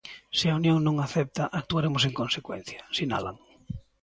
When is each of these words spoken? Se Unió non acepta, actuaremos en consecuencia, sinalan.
Se 0.37 0.47
Unió 0.59 0.73
non 0.85 0.95
acepta, 1.05 1.43
actuaremos 1.59 2.03
en 2.07 2.13
consecuencia, 2.21 2.79
sinalan. 2.97 3.35